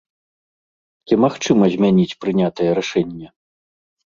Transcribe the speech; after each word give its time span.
Ці 1.05 1.13
магчыма 1.25 1.65
змяніць 1.73 2.17
прынятае 2.25 2.69
рашэнне? 2.81 3.27